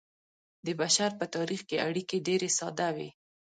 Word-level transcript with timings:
د 0.65 0.67
بشر 0.81 1.09
په 1.19 1.25
تاریخ 1.35 1.61
کې 1.69 1.83
اړیکې 1.87 2.17
ډیرې 2.27 2.49
ساده 2.59 2.89
وې. 2.95 3.09